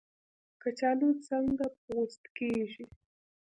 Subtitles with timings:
[0.61, 2.85] کچالو څنګه پوست کیږي؟